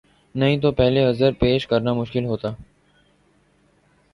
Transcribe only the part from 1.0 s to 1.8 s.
عذر پیش